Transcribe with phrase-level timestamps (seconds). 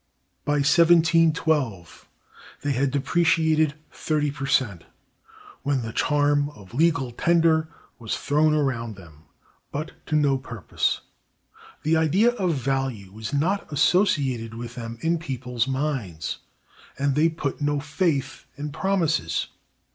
[0.45, 2.09] By 1712
[2.63, 4.83] they had depreciated thirty per cent,
[5.61, 7.67] when the charm of legal tender
[7.99, 9.25] was thrown around them,
[9.71, 11.01] but to no purpose.
[11.83, 16.39] The idea of value was not associated with them in people's minds,
[16.97, 19.49] and they put no faith in promises.